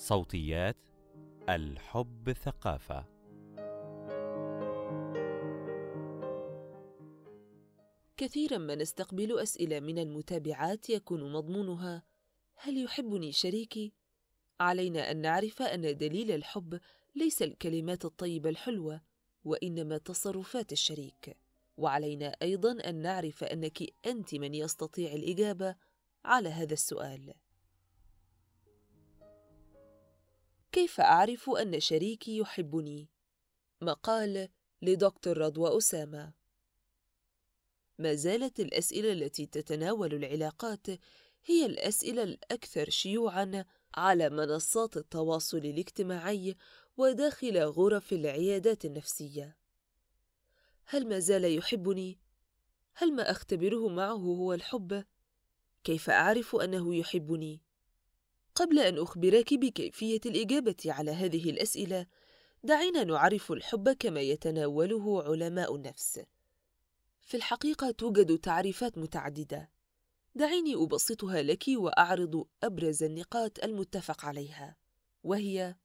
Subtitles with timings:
[0.00, 0.76] صوتيات
[1.48, 3.04] الحب ثقافة.
[8.16, 12.02] كثيرا ما نستقبل أسئلة من المتابعات يكون مضمونها
[12.54, 13.92] هل يحبني شريكي؟
[14.60, 16.80] علينا أن نعرف أن دليل الحب
[17.14, 19.00] ليس الكلمات الطيبة الحلوة
[19.44, 21.36] وإنما تصرفات الشريك.
[21.76, 25.76] وعلينا أيضا أن نعرف أنك أنت من يستطيع الإجابة
[26.24, 27.34] على هذا السؤال.
[30.72, 33.08] كيف أعرف أن شريكي يحبني؟
[33.80, 34.48] مقال
[34.82, 36.32] لدكتور رضوى أسامة
[37.98, 40.86] ما زالت الأسئلة التي تتناول العلاقات
[41.44, 46.56] هي الأسئلة الأكثر شيوعًا على منصات التواصل الاجتماعي
[46.96, 49.56] وداخل غرف العيادات النفسية.
[50.84, 52.18] هل ما زال يحبني؟
[52.94, 55.04] هل ما أختبره معه هو الحب؟
[55.84, 57.62] كيف أعرف أنه يحبني؟
[58.60, 62.06] قبل أن أخبرك بكيفية الإجابة على هذه الأسئلة،
[62.64, 66.20] دعينا نعرف الحب كما يتناوله علماء النفس.
[67.20, 69.70] في الحقيقة توجد تعريفات متعددة.
[70.34, 74.76] دعيني أبسطها لك وأعرض أبرز النقاط المتفق عليها،
[75.24, 75.76] وهي: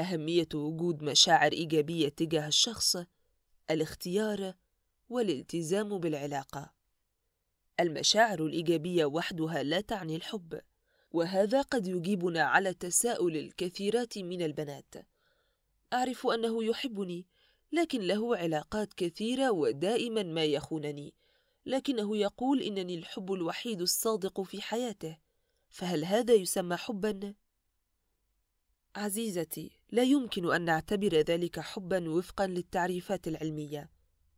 [0.00, 2.96] أهمية وجود مشاعر إيجابية تجاه الشخص،
[3.70, 4.54] الاختيار،
[5.08, 6.72] والالتزام بالعلاقة.
[7.80, 10.60] المشاعر الإيجابية وحدها لا تعني الحب،
[11.12, 14.94] وهذا قد يجيبنا على تساؤل الكثيرات من البنات.
[15.92, 17.26] أعرف أنه يحبني،
[17.72, 21.14] لكن له علاقات كثيرة ودائما ما يخونني،
[21.66, 25.18] لكنه يقول إنني الحب الوحيد الصادق في حياته،
[25.70, 27.34] فهل هذا يسمى حبا؟
[28.96, 33.90] عزيزتي، لا يمكن أن نعتبر ذلك حبا وفقا للتعريفات العلمية،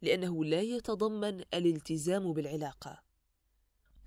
[0.03, 3.04] لأنه لا يتضمن الالتزام بالعلاقة.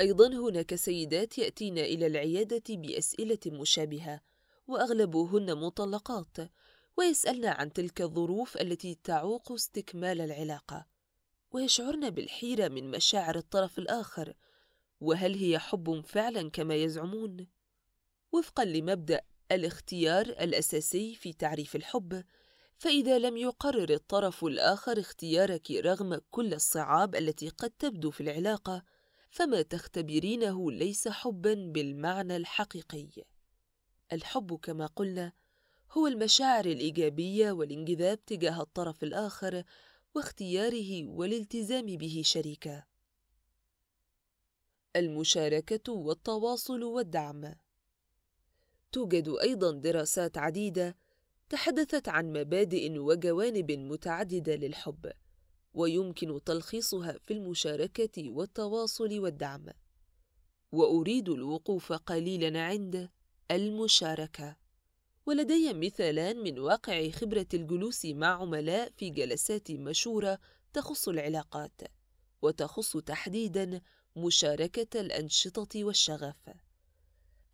[0.01, 4.21] أيضا هناك سيدات يأتين إلى العيادة بأسئلة مشابهة،
[4.67, 6.37] وأغلبهن مطلقات،
[6.97, 10.85] ويسألن عن تلك الظروف التي تعوق استكمال العلاقة،
[11.51, 14.33] ويشعرن بالحيرة من مشاعر الطرف الآخر،
[15.01, 17.47] وهل هي حب فعلا كما يزعمون؟
[18.31, 22.23] وفقا لمبدأ الاختيار الأساسي في تعريف الحب،
[22.77, 28.83] فإذا لم يقرر الطرف الآخر اختيارك رغم كل الصعاب التي قد تبدو في العلاقة،
[29.37, 33.23] فما تختبرينه ليس حبا بالمعنى الحقيقي.
[34.13, 35.33] الحب كما قلنا
[35.91, 39.63] هو المشاعر الإيجابية والانجذاب تجاه الطرف الآخر
[40.15, 42.83] واختياره والالتزام به شريكا.
[44.95, 47.55] المشاركة والتواصل والدعم
[48.91, 50.97] توجد أيضا دراسات عديدة
[51.49, 55.11] تحدثت عن مبادئ وجوانب متعددة للحب،
[55.77, 59.65] ويمكن تلخيصها في المشاركة والتواصل والدعم.
[60.71, 63.09] وأريد الوقوف قليلا عند
[63.51, 64.55] المشاركة.
[65.25, 70.39] ولدي مثالان من واقع خبرة الجلوس مع عملاء في جلسات مشورة
[70.73, 71.81] تخص العلاقات،
[72.41, 73.81] وتخص تحديدا
[74.15, 76.49] مشاركة الأنشطة والشغف.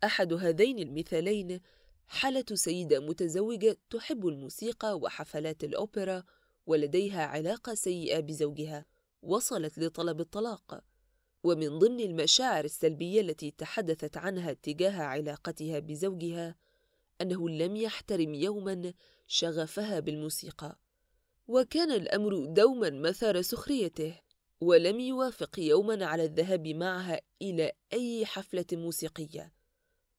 [0.04, 1.60] أحد هذين المثالين
[2.06, 6.24] حالة سيدة متزوجة تحب الموسيقى وحفلات الأوبرا
[6.66, 8.86] ولديها علاقة سيئة بزوجها
[9.22, 10.84] وصلت لطلب الطلاق.
[11.44, 16.56] ومن ضمن المشاعر السلبية التي تحدثت عنها تجاه علاقتها بزوجها
[17.20, 18.92] أنه لم يحترم يوما
[19.26, 20.78] شغفها بالموسيقى.
[21.48, 24.20] وكان الأمر دوما مثار سخريته
[24.60, 29.52] ولم يوافق يوما على الذهاب معها إلى أي حفلة موسيقية.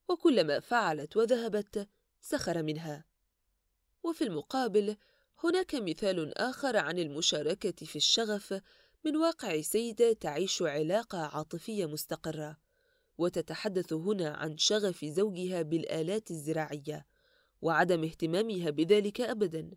[0.09, 1.89] وكلما فعلت وذهبت
[2.21, 3.05] سخر منها.
[4.03, 4.95] وفي المقابل
[5.45, 8.61] هناك مثال آخر عن المشاركة في الشغف
[9.05, 12.57] من واقع سيدة تعيش علاقة عاطفية مستقرة
[13.17, 17.05] وتتحدث هنا عن شغف زوجها بالآلات الزراعية
[17.61, 19.71] وعدم اهتمامها بذلك أبدا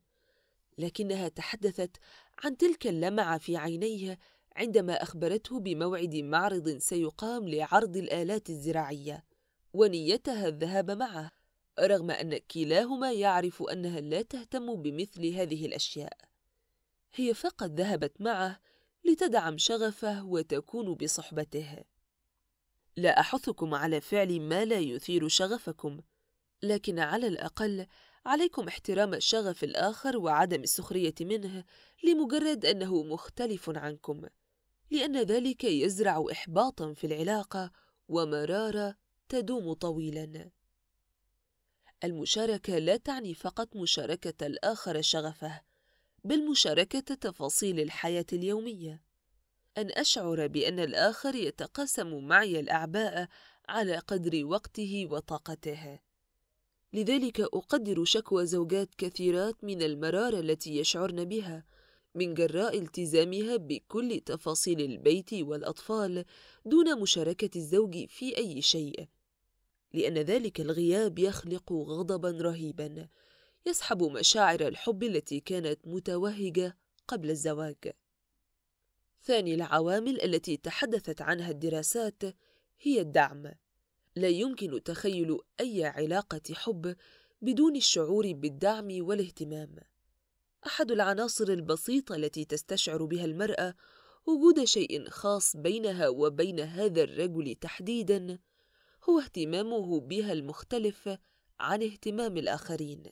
[0.79, 1.97] لكنها تحدثت
[2.45, 4.19] عن تلك اللمعة في عينيه
[4.57, 9.25] عندما أخبرته بموعد معرض سيقام لعرض الآلات الزراعية
[9.73, 11.38] ونيتها الذهاب معه.
[11.81, 16.19] رغم أن كلاهما يعرف أنها لا تهتم بمثل هذه الأشياء.
[17.15, 18.61] هي فقط ذهبت معه
[19.05, 21.85] لتدعم شغفه وتكون بصحبته.
[22.97, 26.01] لا أحثكم على فعل ما لا يثير شغفكم
[26.63, 27.87] لكن على الأقل
[28.27, 31.65] عليكم احترام شغف الآخر وعدم السخرية منه
[32.05, 34.23] لمجرد أنه مختلف عنكم
[34.91, 37.73] لأن ذلك يزرع إحباطا في العلاقة
[38.09, 38.97] ومرارة
[39.29, 40.51] تدوم طويلا.
[42.05, 45.61] المشاركة لا تعني فقط مشاركة الآخر شغفه
[46.25, 49.03] بل مشاركة تفاصيل الحياة اليومية.
[49.79, 53.29] أن أشعر بأن الآخر يتقاسم معي الأعباء
[53.69, 55.99] على قدر وقته وطاقته.
[56.93, 61.65] لذلك أقدر شكوى زوجات كثيرات من المرارة التي يشعرن بها
[62.15, 66.25] من جراء التزامها بكل تفاصيل البيت والأطفال
[66.67, 69.09] دون مشاركة الزوج في أي شيء.
[69.93, 73.09] لأن ذلك الغياب يخلق غضبا رهيبا
[73.67, 76.77] يسحب مشاعر الحب التي كانت متوهجة
[77.09, 77.93] قبل الزواج.
[79.23, 82.23] ثاني العوامل التي تحدثت عنها الدراسات
[82.81, 83.53] هي الدعم.
[84.17, 86.97] لا يمكن تخيل أي علاقة حب
[87.43, 89.77] بدون الشعور بالدعم والاهتمام.
[90.67, 93.75] أحد العناصر البسيطة التي تستشعر بها المرأة
[94.27, 98.39] وجود شيء خاص بينها وبين هذا الرجل تحديداً
[99.09, 101.19] هو اهتمامه بها المختلف
[101.61, 103.03] عن اهتمام الآخرين.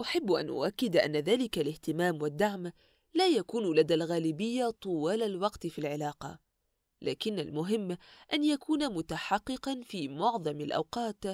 [0.00, 2.72] أحب أن أؤكد أن ذلك الاهتمام والدعم
[3.14, 6.38] لا يكون لدى الغالبية طوال الوقت في العلاقة،
[7.02, 7.96] لكن المهم
[8.32, 11.24] أن يكون متحققًا في معظم الأوقات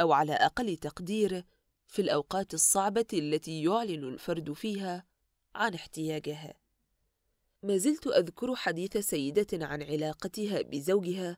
[0.00, 1.44] أو على أقل تقدير
[1.86, 5.06] في الأوقات الصعبة التي يعلن الفرد فيها
[5.54, 6.54] عن احتياجها.
[7.62, 11.36] ما زلت أذكر حديث سيدة عن علاقتها بزوجها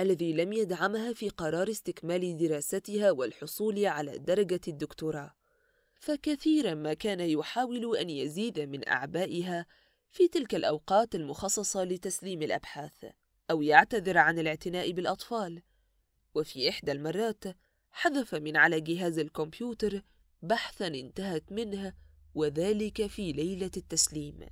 [0.00, 5.34] الذي لم يدعمها في قرار استكمال دراستها والحصول على درجة الدكتوراه،
[5.94, 9.66] فكثيرا ما كان يحاول أن يزيد من أعبائها
[10.10, 13.04] في تلك الأوقات المخصصة لتسليم الأبحاث،
[13.50, 15.62] أو يعتذر عن الاعتناء بالأطفال،
[16.34, 17.44] وفي إحدى المرات
[17.90, 20.02] حذف من على جهاز الكمبيوتر
[20.42, 21.94] بحثا انتهت منه
[22.34, 24.46] وذلك في ليلة التسليم.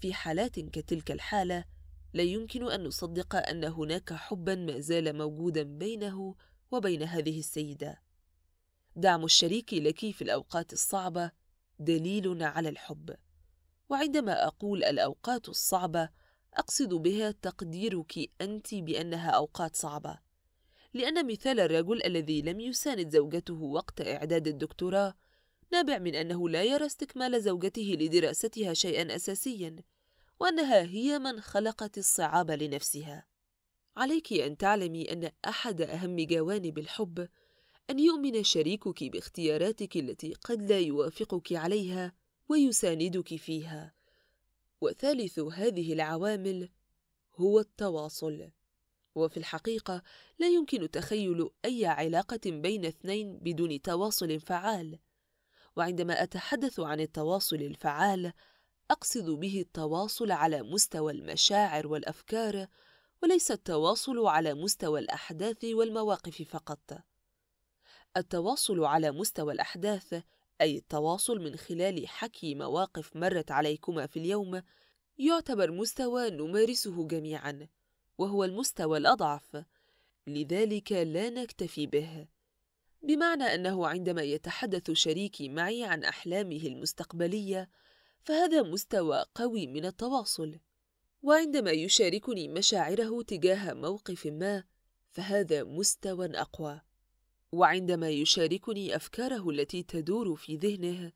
[0.00, 1.64] في حالات كتلك الحالة
[2.14, 6.34] لا يمكن أن نصدق أن هناك حبا ما زال موجودا بينه
[6.70, 8.02] وبين هذه السيدة.
[8.96, 11.30] دعم الشريك لك في الأوقات الصعبة
[11.78, 13.16] دليل على الحب.
[13.88, 16.08] وعندما أقول الأوقات الصعبة
[16.54, 20.18] أقصد بها تقديرك أنت بأنها أوقات صعبة.
[20.94, 25.14] لأن مثال الرجل الذي لم يساند زوجته وقت إعداد الدكتوراه
[25.72, 29.76] نابع من أنه لا يرى استكمال زوجته لدراستها شيئا أساسيا
[30.40, 33.26] وأنها هي من خلقت الصعاب لنفسها.
[33.96, 37.28] عليك أن تعلمي أن أحد أهم جوانب الحب
[37.90, 42.12] أن يؤمن شريكك باختياراتك التي قد لا يوافقك عليها
[42.48, 43.94] ويساندك فيها.
[44.80, 46.68] وثالث هذه العوامل
[47.36, 48.50] هو التواصل.
[49.14, 50.02] وفي الحقيقة
[50.38, 54.98] لا يمكن تخيل أي علاقة بين اثنين بدون تواصل فعال.
[55.76, 58.32] وعندما أتحدث عن التواصل الفعال
[58.90, 62.66] أقصد به التواصل على مستوى المشاعر والأفكار
[63.22, 66.98] وليس التواصل على مستوى الأحداث والمواقف فقط.
[68.16, 70.22] التواصل على مستوى الأحداث
[70.60, 74.62] أي التواصل من خلال حكي مواقف مرت عليكما في اليوم
[75.18, 77.68] يعتبر مستوى نمارسه جميعاً
[78.18, 79.64] وهو المستوى الأضعف.
[80.26, 82.26] لذلك لا نكتفي به.
[83.02, 87.70] بمعنى أنه عندما يتحدث شريكي معي عن أحلامه المستقبلية
[88.24, 90.58] فهذا مستوى قوي من التواصل.
[91.22, 94.64] وعندما يشاركني مشاعره تجاه موقف ما
[95.10, 96.80] فهذا مستوى أقوى.
[97.52, 101.12] وعندما يشاركني أفكاره التي تدور في ذهنه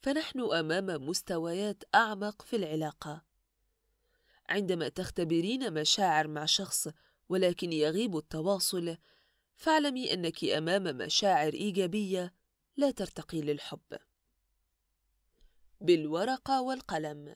[0.00, 3.24] فنحن أمام مستويات أعمق في العلاقة.
[4.48, 6.88] عندما تختبرين مشاعر مع شخص
[7.28, 8.96] ولكن يغيب التواصل
[9.56, 12.34] فاعلمي أنك أمام مشاعر إيجابية
[12.76, 13.98] لا ترتقي للحب.
[15.80, 17.34] بالورقه والقلم.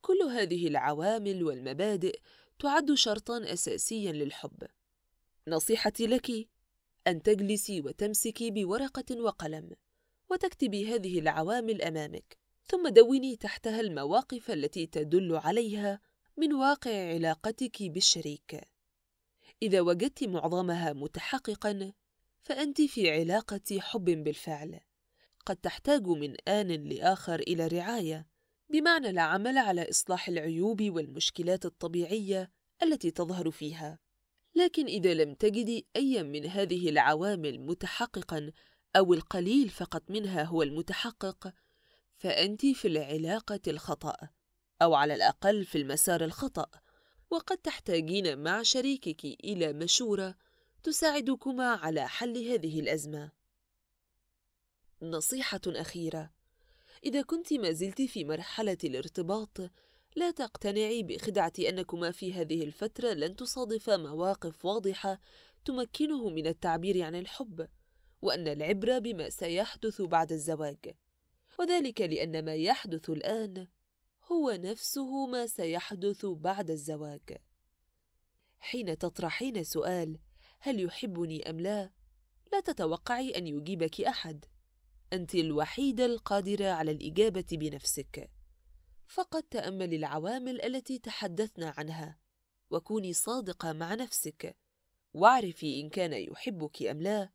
[0.00, 2.20] كل هذه العوامل والمبادئ
[2.58, 4.62] تعد شرطا اساسيا للحب.
[5.48, 6.48] نصيحتي لك
[7.06, 9.70] أن تجلسي وتمسكي بورقة وقلم
[10.30, 16.00] وتكتبي هذه العوامل أمامك ثم دوني تحتها المواقف التي تدل عليها
[16.36, 18.60] من واقع علاقتك بالشريك.
[19.62, 21.92] إذا وجدت معظمها متحققا
[22.42, 24.80] فأنت في علاقة حب بالفعل.
[25.48, 28.26] قد تحتاج من آن لآخر إلى رعاية
[28.70, 32.50] بمعنى العمل على إصلاح العيوب والمشكلات الطبيعية
[32.82, 33.98] التي تظهر فيها.
[34.54, 38.52] لكن إذا لم تجدي أي من هذه العوامل متحققا
[38.96, 41.52] أو القليل فقط منها هو المتحقق
[42.16, 44.16] فأنت في العلاقة الخطأ
[44.82, 46.66] أو على الأقل في المسار الخطأ
[47.30, 50.34] وقد تحتاجين مع شريكك إلى مشورة
[50.82, 53.37] تساعدكما على حل هذه الأزمة.
[55.02, 56.30] نصيحة أخيرة.
[57.04, 59.58] إذا كنت ما زلت في مرحلة الارتباط
[60.16, 65.20] لا تقتنعي بخدعة أنكما في هذه الفترة لن تصادفا مواقف واضحة
[65.64, 67.68] تمكنه من التعبير عن الحب
[68.22, 70.94] وأن العبرة بما سيحدث بعد الزواج.
[71.58, 73.66] وذلك لأن ما يحدث الآن
[74.32, 77.36] هو نفسه ما سيحدث بعد الزواج.
[78.58, 80.18] حين تطرحين سؤال
[80.58, 81.90] هل يحبني أم لا؟
[82.52, 84.44] لا تتوقعي أن يجيبك أحد.
[85.12, 88.30] أنت الوحيدة القادرة على الإجابة بنفسك.
[89.06, 92.18] فقط تأملي العوامل التي تحدثنا عنها
[92.70, 94.56] وكوني صادقة مع نفسك.
[95.14, 97.30] واعرفي إن كان يحبك أم لا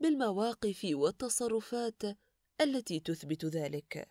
[0.00, 2.02] بالمواقف والتصرفات
[2.60, 4.08] التي تثبت ذلك.